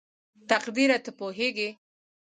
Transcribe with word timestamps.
تقديره 0.49 0.97
ته 1.05 1.11
پوهېږې?? 1.19 1.69